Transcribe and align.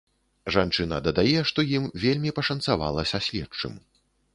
Жанчына 0.55 0.97
дадае, 1.09 1.39
што 1.51 1.67
ім 1.75 1.87
вельмі 2.07 2.37
пашанцавала 2.41 3.09
са 3.15 3.27
следчым. 3.29 3.83